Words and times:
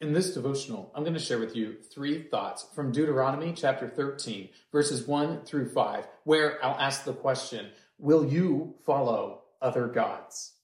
In 0.00 0.14
this 0.14 0.32
devotional, 0.32 0.90
I'm 0.94 1.02
going 1.02 1.12
to 1.12 1.20
share 1.20 1.38
with 1.38 1.54
you 1.54 1.76
three 1.92 2.22
thoughts 2.22 2.66
from 2.74 2.90
Deuteronomy 2.90 3.52
chapter 3.52 3.86
13, 3.86 4.48
verses 4.72 5.06
1 5.06 5.44
through 5.44 5.68
5, 5.68 6.06
where 6.24 6.64
I'll 6.64 6.80
ask 6.80 7.04
the 7.04 7.12
question 7.12 7.68
Will 7.98 8.24
you 8.24 8.76
follow 8.86 9.42
other 9.60 9.88
gods? 9.88 10.54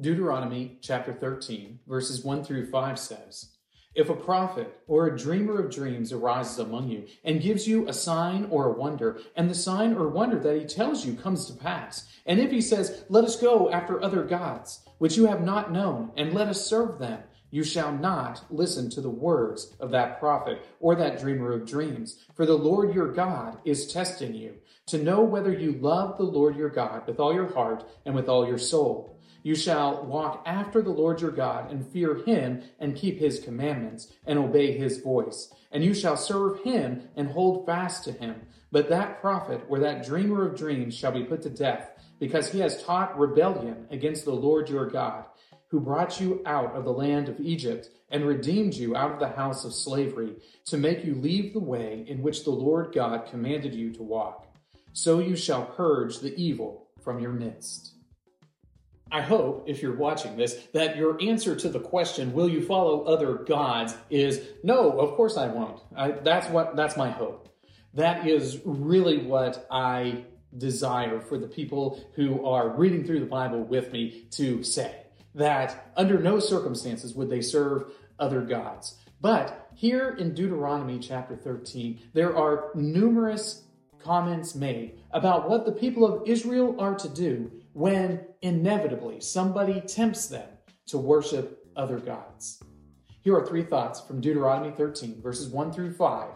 Deuteronomy 0.00 0.78
chapter 0.80 1.12
13, 1.12 1.80
verses 1.88 2.24
1 2.24 2.44
through 2.44 2.70
5 2.70 2.98
says, 3.00 3.51
if 3.94 4.08
a 4.08 4.14
prophet 4.14 4.78
or 4.86 5.06
a 5.06 5.16
dreamer 5.16 5.60
of 5.60 5.70
dreams 5.70 6.12
arises 6.12 6.58
among 6.58 6.88
you 6.88 7.06
and 7.24 7.42
gives 7.42 7.68
you 7.68 7.86
a 7.88 7.92
sign 7.92 8.46
or 8.50 8.66
a 8.66 8.72
wonder, 8.72 9.20
and 9.36 9.50
the 9.50 9.54
sign 9.54 9.94
or 9.94 10.08
wonder 10.08 10.38
that 10.38 10.58
he 10.58 10.64
tells 10.64 11.04
you 11.04 11.14
comes 11.14 11.46
to 11.46 11.52
pass, 11.52 12.08
and 12.26 12.40
if 12.40 12.50
he 12.50 12.60
says, 12.60 13.04
Let 13.08 13.24
us 13.24 13.40
go 13.40 13.70
after 13.70 14.02
other 14.02 14.24
gods, 14.24 14.80
which 14.98 15.16
you 15.16 15.26
have 15.26 15.42
not 15.42 15.72
known, 15.72 16.12
and 16.16 16.32
let 16.32 16.48
us 16.48 16.66
serve 16.66 16.98
them, 16.98 17.22
you 17.50 17.62
shall 17.62 17.92
not 17.92 18.44
listen 18.50 18.88
to 18.90 19.02
the 19.02 19.10
words 19.10 19.76
of 19.78 19.90
that 19.90 20.18
prophet 20.18 20.66
or 20.80 20.94
that 20.94 21.20
dreamer 21.20 21.52
of 21.52 21.66
dreams. 21.66 22.24
For 22.34 22.46
the 22.46 22.54
Lord 22.54 22.94
your 22.94 23.12
God 23.12 23.58
is 23.66 23.92
testing 23.92 24.34
you 24.34 24.54
to 24.86 24.96
know 25.02 25.20
whether 25.20 25.52
you 25.52 25.72
love 25.72 26.16
the 26.16 26.24
Lord 26.24 26.56
your 26.56 26.70
God 26.70 27.06
with 27.06 27.20
all 27.20 27.34
your 27.34 27.52
heart 27.52 27.84
and 28.06 28.14
with 28.14 28.28
all 28.28 28.48
your 28.48 28.58
soul. 28.58 29.20
You 29.42 29.56
shall 29.56 30.04
walk 30.04 30.42
after 30.46 30.82
the 30.82 30.90
Lord 30.90 31.20
your 31.20 31.32
God 31.32 31.70
and 31.70 31.86
fear 31.86 32.16
him 32.24 32.62
and 32.78 32.94
keep 32.96 33.18
his 33.18 33.40
commandments 33.40 34.12
and 34.24 34.38
obey 34.38 34.76
his 34.76 34.98
voice. 34.98 35.52
And 35.72 35.84
you 35.84 35.94
shall 35.94 36.16
serve 36.16 36.62
him 36.62 37.08
and 37.16 37.28
hold 37.28 37.66
fast 37.66 38.04
to 38.04 38.12
him. 38.12 38.42
But 38.70 38.88
that 38.88 39.20
prophet 39.20 39.62
or 39.68 39.80
that 39.80 40.06
dreamer 40.06 40.46
of 40.46 40.56
dreams 40.56 40.96
shall 40.96 41.12
be 41.12 41.24
put 41.24 41.42
to 41.42 41.50
death 41.50 41.90
because 42.20 42.52
he 42.52 42.60
has 42.60 42.82
taught 42.84 43.18
rebellion 43.18 43.86
against 43.90 44.24
the 44.24 44.32
Lord 44.32 44.68
your 44.68 44.88
God, 44.88 45.24
who 45.68 45.80
brought 45.80 46.20
you 46.20 46.40
out 46.46 46.76
of 46.76 46.84
the 46.84 46.92
land 46.92 47.28
of 47.28 47.40
Egypt 47.40 47.88
and 48.10 48.24
redeemed 48.24 48.74
you 48.74 48.94
out 48.94 49.10
of 49.10 49.18
the 49.18 49.28
house 49.28 49.64
of 49.64 49.74
slavery 49.74 50.36
to 50.66 50.76
make 50.76 51.04
you 51.04 51.14
leave 51.14 51.52
the 51.52 51.58
way 51.58 52.04
in 52.06 52.22
which 52.22 52.44
the 52.44 52.50
Lord 52.50 52.94
God 52.94 53.26
commanded 53.28 53.74
you 53.74 53.92
to 53.94 54.02
walk. 54.02 54.46
So 54.92 55.18
you 55.18 55.34
shall 55.34 55.64
purge 55.64 56.20
the 56.20 56.34
evil 56.36 56.88
from 57.02 57.18
your 57.18 57.32
midst. 57.32 57.94
I 59.12 59.20
hope, 59.20 59.64
if 59.66 59.82
you're 59.82 59.94
watching 59.94 60.38
this, 60.38 60.54
that 60.72 60.96
your 60.96 61.20
answer 61.22 61.54
to 61.54 61.68
the 61.68 61.78
question, 61.78 62.32
will 62.32 62.48
you 62.48 62.64
follow 62.64 63.04
other 63.04 63.34
gods, 63.34 63.94
is 64.08 64.40
no, 64.64 64.98
of 64.98 65.14
course 65.16 65.36
I 65.36 65.48
won't. 65.48 65.80
I, 65.94 66.12
that's 66.12 66.48
what, 66.48 66.76
that's 66.76 66.96
my 66.96 67.10
hope. 67.10 67.50
That 67.92 68.26
is 68.26 68.60
really 68.64 69.18
what 69.18 69.66
I 69.70 70.24
desire 70.56 71.20
for 71.20 71.36
the 71.36 71.46
people 71.46 72.02
who 72.14 72.46
are 72.46 72.70
reading 72.70 73.04
through 73.04 73.20
the 73.20 73.26
Bible 73.26 73.62
with 73.62 73.92
me 73.92 74.24
to 74.32 74.62
say. 74.62 74.96
That 75.34 75.92
under 75.94 76.18
no 76.18 76.40
circumstances 76.40 77.14
would 77.14 77.28
they 77.28 77.42
serve 77.42 77.92
other 78.18 78.40
gods. 78.40 78.96
But 79.20 79.68
here 79.74 80.16
in 80.18 80.34
Deuteronomy 80.34 80.98
chapter 80.98 81.36
13, 81.36 82.00
there 82.14 82.34
are 82.34 82.70
numerous 82.74 83.64
comments 83.98 84.54
made 84.54 84.98
about 85.10 85.48
what 85.48 85.66
the 85.66 85.72
people 85.72 86.04
of 86.04 86.26
Israel 86.26 86.76
are 86.80 86.94
to 86.94 87.08
do 87.08 87.50
when 87.72 88.20
inevitably 88.42 89.20
somebody 89.20 89.80
tempts 89.80 90.26
them 90.26 90.48
to 90.86 90.98
worship 90.98 91.66
other 91.76 91.98
gods. 91.98 92.62
Here 93.22 93.36
are 93.36 93.46
three 93.46 93.62
thoughts 93.62 94.00
from 94.00 94.20
Deuteronomy 94.20 94.72
13, 94.72 95.22
verses 95.22 95.48
1 95.48 95.72
through 95.72 95.92
5, 95.92 96.28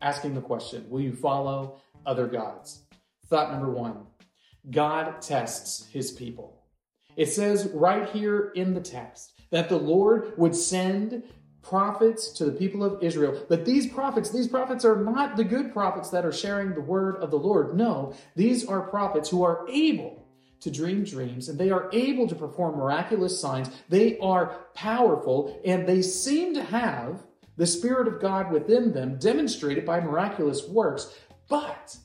asking 0.00 0.34
the 0.34 0.40
question 0.40 0.86
Will 0.88 1.00
you 1.00 1.14
follow 1.14 1.80
other 2.04 2.26
gods? 2.26 2.84
Thought 3.28 3.52
number 3.52 3.70
one 3.70 4.06
God 4.70 5.22
tests 5.22 5.86
his 5.86 6.10
people. 6.10 6.62
It 7.16 7.26
says 7.26 7.70
right 7.72 8.08
here 8.10 8.52
in 8.54 8.74
the 8.74 8.80
text 8.80 9.40
that 9.50 9.68
the 9.68 9.78
Lord 9.78 10.32
would 10.36 10.54
send 10.54 11.22
prophets 11.62 12.32
to 12.32 12.44
the 12.44 12.52
people 12.52 12.82
of 12.82 13.02
Israel. 13.02 13.44
But 13.48 13.64
these 13.64 13.86
prophets, 13.86 14.30
these 14.30 14.48
prophets 14.48 14.84
are 14.84 14.96
not 14.96 15.36
the 15.36 15.44
good 15.44 15.72
prophets 15.72 16.10
that 16.10 16.24
are 16.24 16.32
sharing 16.32 16.74
the 16.74 16.80
word 16.80 17.16
of 17.16 17.30
the 17.30 17.38
Lord. 17.38 17.76
No, 17.76 18.14
these 18.34 18.66
are 18.66 18.80
prophets 18.80 19.28
who 19.28 19.44
are 19.44 19.64
able 19.70 20.21
to 20.62 20.70
dream 20.70 21.04
dreams 21.04 21.48
and 21.48 21.58
they 21.58 21.70
are 21.70 21.90
able 21.92 22.28
to 22.28 22.34
perform 22.34 22.76
miraculous 22.76 23.38
signs. 23.40 23.68
They 23.88 24.18
are 24.18 24.66
powerful 24.74 25.60
and 25.64 25.86
they 25.86 26.02
seem 26.02 26.54
to 26.54 26.62
have 26.62 27.22
the 27.56 27.66
Spirit 27.66 28.08
of 28.08 28.20
God 28.20 28.50
within 28.50 28.92
them 28.92 29.18
demonstrated 29.18 29.84
by 29.84 30.00
miraculous 30.00 30.66
works. 30.66 31.14
But 31.48 31.96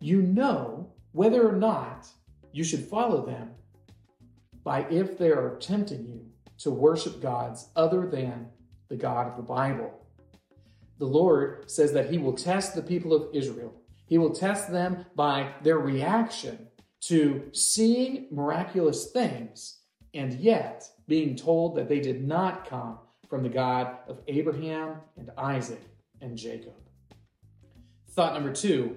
you 0.00 0.22
know 0.22 0.92
whether 1.12 1.48
or 1.48 1.56
not 1.56 2.06
you 2.52 2.62
should 2.62 2.84
follow 2.84 3.24
them 3.24 3.50
by 4.62 4.86
if 4.90 5.18
they 5.18 5.30
are 5.30 5.56
tempting 5.60 6.06
you 6.06 6.26
to 6.58 6.70
worship 6.70 7.20
gods 7.20 7.68
other 7.74 8.06
than 8.06 8.48
the 8.88 8.96
God 8.96 9.28
of 9.28 9.36
the 9.36 9.42
Bible. 9.42 10.00
The 10.98 11.06
Lord 11.06 11.70
says 11.70 11.92
that 11.94 12.10
He 12.10 12.18
will 12.18 12.34
test 12.34 12.74
the 12.74 12.82
people 12.82 13.12
of 13.12 13.34
Israel. 13.34 13.74
He 14.06 14.18
will 14.18 14.34
test 14.34 14.70
them 14.70 15.06
by 15.16 15.52
their 15.62 15.78
reaction 15.78 16.68
to 17.08 17.50
seeing 17.52 18.26
miraculous 18.30 19.10
things 19.10 19.80
and 20.14 20.34
yet 20.34 20.88
being 21.06 21.36
told 21.36 21.76
that 21.76 21.88
they 21.88 22.00
did 22.00 22.26
not 22.26 22.68
come 22.68 22.98
from 23.28 23.42
the 23.42 23.48
God 23.48 23.98
of 24.08 24.20
Abraham 24.28 24.96
and 25.16 25.30
Isaac 25.36 25.82
and 26.20 26.36
Jacob. 26.36 26.74
Thought 28.10 28.34
number 28.34 28.52
two 28.52 28.96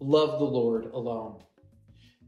love 0.00 0.38
the 0.38 0.44
Lord 0.44 0.86
alone. 0.86 1.42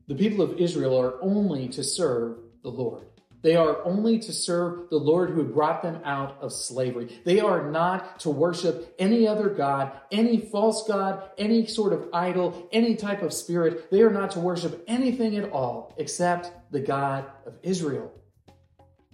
The 0.07 0.15
people 0.15 0.43
of 0.43 0.59
Israel 0.59 0.99
are 0.99 1.23
only 1.23 1.69
to 1.69 1.83
serve 1.83 2.39
the 2.63 2.71
Lord. 2.71 3.07
They 3.41 3.55
are 3.55 3.85
only 3.85 4.19
to 4.19 4.33
serve 4.33 4.91
the 4.91 4.97
Lord 4.97 5.31
who 5.31 5.45
brought 5.45 5.83
them 5.83 6.01
out 6.05 6.39
of 6.41 6.53
slavery. 6.53 7.21
They 7.25 7.39
are 7.39 7.71
not 7.71 8.21
to 8.21 8.31
worship 8.31 8.95
any 8.99 9.29
other 9.29 9.49
God, 9.49 9.93
any 10.11 10.39
false 10.41 10.87
God, 10.89 11.23
any 11.39 11.67
sort 11.67 11.93
of 11.93 12.09
idol, 12.13 12.69
any 12.73 12.97
type 12.97 13.23
of 13.23 13.33
spirit. 13.33 13.91
They 13.91 14.03
are 14.03 14.11
not 14.11 14.33
to 14.33 14.41
worship 14.41 14.83
anything 14.89 15.37
at 15.37 15.53
all 15.53 15.95
except 15.99 16.51
the 16.73 16.81
God 16.81 17.27
of 17.47 17.57
Israel. 17.63 18.13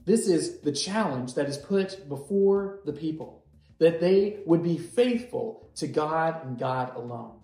This 0.07 0.27
is 0.27 0.61
the 0.61 0.73
challenge 0.73 1.35
that 1.35 1.49
is 1.49 1.59
put 1.59 2.09
before 2.09 2.81
the 2.85 2.93
people, 2.93 3.45
that 3.79 4.01
they 4.01 4.41
would 4.47 4.63
be 4.63 4.79
faithful 4.79 5.69
to 5.77 5.87
God 5.87 6.45
and 6.45 6.59
God 6.59 6.97
alone. 6.97 7.41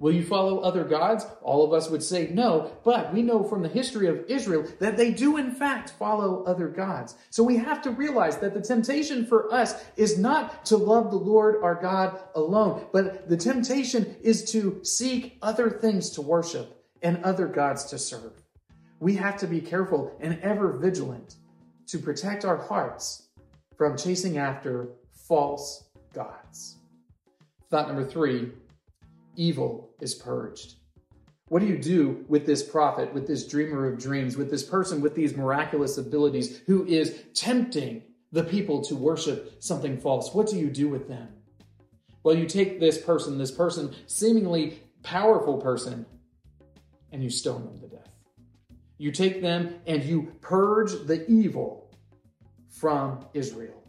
Will 0.00 0.12
you 0.12 0.24
follow 0.24 0.60
other 0.60 0.84
gods? 0.84 1.26
All 1.42 1.64
of 1.64 1.72
us 1.72 1.90
would 1.90 2.04
say 2.04 2.28
no, 2.32 2.70
but 2.84 3.12
we 3.12 3.20
know 3.20 3.42
from 3.42 3.62
the 3.62 3.68
history 3.68 4.06
of 4.06 4.24
Israel 4.28 4.64
that 4.78 4.96
they 4.96 5.10
do 5.10 5.36
in 5.36 5.50
fact 5.50 5.90
follow 5.90 6.44
other 6.44 6.68
gods. 6.68 7.16
So 7.30 7.42
we 7.42 7.56
have 7.56 7.82
to 7.82 7.90
realize 7.90 8.38
that 8.38 8.54
the 8.54 8.60
temptation 8.60 9.26
for 9.26 9.52
us 9.52 9.74
is 9.96 10.16
not 10.16 10.64
to 10.66 10.76
love 10.76 11.10
the 11.10 11.16
Lord 11.16 11.56
our 11.64 11.74
God 11.74 12.16
alone, 12.36 12.86
but 12.92 13.28
the 13.28 13.36
temptation 13.36 14.14
is 14.22 14.52
to 14.52 14.84
seek 14.84 15.36
other 15.42 15.68
things 15.68 16.10
to 16.10 16.22
worship 16.22 16.80
and 17.02 17.24
other 17.24 17.48
gods 17.48 17.84
to 17.86 17.98
serve. 17.98 18.32
We 19.00 19.16
have 19.16 19.36
to 19.38 19.48
be 19.48 19.60
careful 19.60 20.16
and 20.20 20.38
ever 20.42 20.72
vigilant 20.72 21.36
to 21.88 21.98
protect 21.98 22.44
our 22.44 22.56
hearts 22.56 23.24
from 23.76 23.96
chasing 23.96 24.38
after 24.38 24.90
false 25.10 25.88
gods. 26.12 26.76
Thought 27.68 27.88
number 27.88 28.04
three 28.04 28.52
evil 29.38 29.94
is 30.00 30.14
purged. 30.14 30.74
What 31.48 31.60
do 31.60 31.66
you 31.66 31.78
do 31.78 32.26
with 32.28 32.44
this 32.44 32.62
prophet, 32.62 33.14
with 33.14 33.26
this 33.26 33.46
dreamer 33.46 33.86
of 33.86 33.98
dreams, 33.98 34.36
with 34.36 34.50
this 34.50 34.62
person 34.62 35.00
with 35.00 35.14
these 35.14 35.34
miraculous 35.34 35.96
abilities 35.96 36.60
who 36.66 36.84
is 36.84 37.22
tempting 37.32 38.02
the 38.32 38.44
people 38.44 38.82
to 38.84 38.94
worship 38.94 39.62
something 39.62 39.98
false? 39.98 40.34
What 40.34 40.48
do 40.48 40.58
you 40.58 40.68
do 40.68 40.88
with 40.88 41.08
them? 41.08 41.28
Well, 42.22 42.36
you 42.36 42.46
take 42.46 42.80
this 42.80 42.98
person, 42.98 43.38
this 43.38 43.50
person, 43.50 43.94
seemingly 44.06 44.82
powerful 45.02 45.56
person, 45.56 46.04
and 47.12 47.22
you 47.22 47.30
stone 47.30 47.64
them 47.64 47.78
to 47.80 47.88
death. 47.88 48.12
You 48.98 49.12
take 49.12 49.40
them 49.40 49.76
and 49.86 50.04
you 50.04 50.34
purge 50.42 50.92
the 51.06 51.24
evil 51.30 51.90
from 52.68 53.24
Israel. 53.32 53.82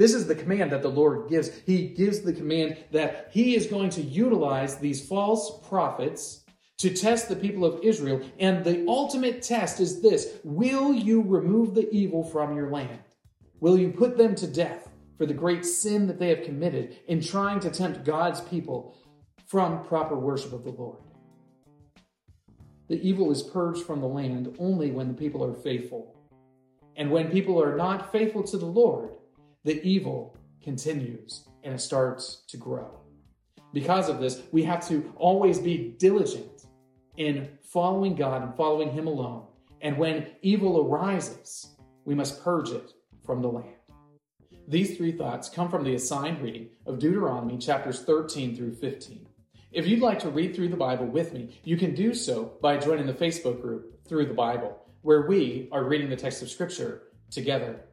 This 0.00 0.14
is 0.14 0.26
the 0.26 0.34
command 0.34 0.72
that 0.72 0.80
the 0.80 0.88
Lord 0.88 1.28
gives. 1.28 1.50
He 1.66 1.88
gives 1.88 2.20
the 2.20 2.32
command 2.32 2.78
that 2.90 3.28
he 3.32 3.54
is 3.54 3.66
going 3.66 3.90
to 3.90 4.00
utilize 4.00 4.78
these 4.78 5.06
false 5.06 5.60
prophets 5.68 6.42
to 6.78 6.88
test 6.88 7.28
the 7.28 7.36
people 7.36 7.66
of 7.66 7.84
Israel. 7.84 8.22
And 8.38 8.64
the 8.64 8.86
ultimate 8.88 9.42
test 9.42 9.78
is 9.78 10.00
this 10.00 10.38
Will 10.42 10.94
you 10.94 11.20
remove 11.20 11.74
the 11.74 11.86
evil 11.90 12.24
from 12.24 12.56
your 12.56 12.70
land? 12.70 13.00
Will 13.60 13.76
you 13.78 13.90
put 13.90 14.16
them 14.16 14.34
to 14.36 14.46
death 14.46 14.88
for 15.18 15.26
the 15.26 15.34
great 15.34 15.66
sin 15.66 16.06
that 16.06 16.18
they 16.18 16.30
have 16.30 16.44
committed 16.44 16.96
in 17.06 17.20
trying 17.20 17.60
to 17.60 17.70
tempt 17.70 18.02
God's 18.02 18.40
people 18.40 18.96
from 19.48 19.84
proper 19.84 20.16
worship 20.16 20.54
of 20.54 20.64
the 20.64 20.70
Lord? 20.70 20.96
The 22.88 23.06
evil 23.06 23.30
is 23.30 23.42
purged 23.42 23.84
from 23.84 24.00
the 24.00 24.08
land 24.08 24.56
only 24.58 24.92
when 24.92 25.08
the 25.08 25.14
people 25.22 25.44
are 25.44 25.52
faithful. 25.52 26.16
And 26.96 27.10
when 27.10 27.30
people 27.30 27.62
are 27.62 27.76
not 27.76 28.10
faithful 28.10 28.42
to 28.44 28.56
the 28.56 28.64
Lord, 28.64 29.10
the 29.64 29.82
evil 29.82 30.36
continues 30.62 31.48
and 31.62 31.74
it 31.74 31.80
starts 31.80 32.42
to 32.48 32.56
grow. 32.56 33.00
Because 33.72 34.08
of 34.08 34.20
this, 34.20 34.42
we 34.52 34.62
have 34.64 34.86
to 34.88 35.12
always 35.16 35.58
be 35.58 35.94
diligent 35.98 36.66
in 37.16 37.48
following 37.62 38.14
God 38.14 38.42
and 38.42 38.56
following 38.56 38.90
Him 38.90 39.06
alone 39.06 39.46
And 39.82 39.96
when 39.96 40.26
evil 40.42 40.80
arises, 40.80 41.74
we 42.04 42.14
must 42.14 42.42
purge 42.42 42.70
it 42.70 42.92
from 43.24 43.40
the 43.42 43.48
land. 43.48 43.76
These 44.66 44.96
three 44.96 45.12
thoughts 45.12 45.48
come 45.48 45.68
from 45.68 45.84
the 45.84 45.94
assigned 45.94 46.40
reading 46.42 46.68
of 46.86 46.98
Deuteronomy 46.98 47.58
chapters 47.58 48.02
13 48.02 48.56
through 48.56 48.74
15. 48.74 49.26
If 49.72 49.86
you'd 49.86 50.00
like 50.00 50.18
to 50.20 50.30
read 50.30 50.54
through 50.54 50.68
the 50.68 50.76
Bible 50.76 51.06
with 51.06 51.32
me, 51.32 51.60
you 51.64 51.76
can 51.76 51.94
do 51.94 52.12
so 52.12 52.52
by 52.60 52.76
joining 52.76 53.06
the 53.06 53.14
Facebook 53.14 53.60
group 53.60 54.04
Through 54.06 54.26
the 54.26 54.34
Bible, 54.34 54.76
where 55.02 55.22
we 55.22 55.68
are 55.70 55.84
reading 55.84 56.10
the 56.10 56.16
text 56.16 56.42
of 56.42 56.50
Scripture 56.50 57.02
together 57.30 57.84